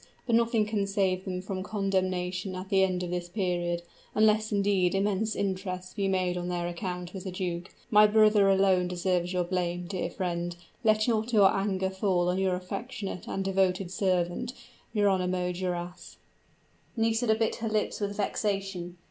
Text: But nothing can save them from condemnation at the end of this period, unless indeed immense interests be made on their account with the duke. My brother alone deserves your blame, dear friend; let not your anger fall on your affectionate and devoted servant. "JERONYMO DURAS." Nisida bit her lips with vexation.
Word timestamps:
But 0.25 0.35
nothing 0.35 0.65
can 0.65 0.87
save 0.87 1.25
them 1.25 1.43
from 1.43 1.61
condemnation 1.61 2.55
at 2.55 2.69
the 2.69 2.81
end 2.83 3.03
of 3.03 3.11
this 3.11 3.29
period, 3.29 3.83
unless 4.15 4.51
indeed 4.51 4.95
immense 4.95 5.35
interests 5.35 5.93
be 5.93 6.07
made 6.07 6.37
on 6.37 6.47
their 6.47 6.65
account 6.67 7.13
with 7.13 7.23
the 7.25 7.29
duke. 7.31 7.69
My 7.91 8.07
brother 8.07 8.49
alone 8.49 8.87
deserves 8.87 9.31
your 9.31 9.43
blame, 9.43 9.85
dear 9.85 10.09
friend; 10.09 10.55
let 10.83 11.07
not 11.07 11.33
your 11.33 11.55
anger 11.55 11.91
fall 11.91 12.29
on 12.29 12.39
your 12.39 12.55
affectionate 12.55 13.27
and 13.27 13.45
devoted 13.45 13.91
servant. 13.91 14.53
"JERONYMO 14.95 15.51
DURAS." 15.51 16.17
Nisida 16.97 17.35
bit 17.35 17.57
her 17.57 17.69
lips 17.69 17.99
with 18.01 18.17
vexation. 18.17 18.97